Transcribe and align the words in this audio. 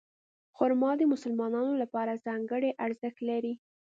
خرما 0.57 0.91
د 0.97 1.01
مسلمانانو 1.13 1.73
لپاره 1.81 2.21
ځانګړی 2.25 2.69
ارزښت 2.85 3.19
لري. 3.29 3.53